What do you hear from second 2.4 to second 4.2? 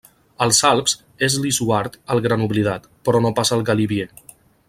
oblidat, però no pas el Galibier.